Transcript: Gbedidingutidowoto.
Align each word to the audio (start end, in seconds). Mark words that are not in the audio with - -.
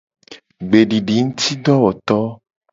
Gbedidingutidowoto. 0.69 2.17